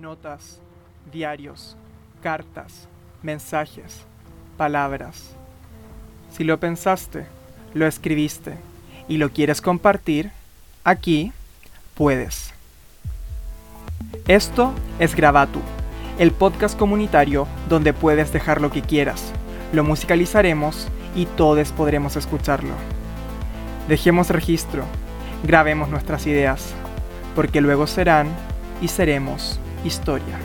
notas, 0.00 0.60
diarios, 1.12 1.76
cartas, 2.22 2.88
mensajes, 3.22 4.02
palabras. 4.56 5.30
Si 6.32 6.44
lo 6.44 6.58
pensaste, 6.60 7.26
lo 7.74 7.86
escribiste 7.86 8.54
y 9.08 9.16
lo 9.16 9.30
quieres 9.30 9.60
compartir, 9.60 10.30
aquí 10.84 11.32
puedes. 11.94 12.52
Esto 14.26 14.72
es 14.98 15.14
Gravatu, 15.14 15.60
el 16.18 16.30
podcast 16.30 16.78
comunitario 16.78 17.48
donde 17.68 17.92
puedes 17.92 18.32
dejar 18.32 18.60
lo 18.60 18.70
que 18.70 18.82
quieras. 18.82 19.32
Lo 19.72 19.84
musicalizaremos 19.84 20.88
y 21.14 21.26
todos 21.26 21.72
podremos 21.72 22.16
escucharlo. 22.16 22.74
Dejemos 23.88 24.30
registro, 24.30 24.84
grabemos 25.42 25.88
nuestras 25.88 26.26
ideas, 26.26 26.72
porque 27.34 27.60
luego 27.60 27.86
serán 27.86 28.28
y 28.80 28.88
seremos 28.88 29.58
historia. 29.88 30.38